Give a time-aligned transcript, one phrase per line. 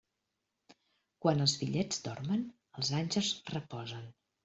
[1.27, 2.45] Quan els fillets dormen,
[2.81, 4.15] els àngels reposen.